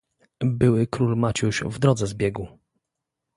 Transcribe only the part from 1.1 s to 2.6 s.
Maciuś w drodze zbiegł."